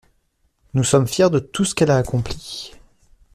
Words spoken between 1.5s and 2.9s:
ce qu'elle accomplit.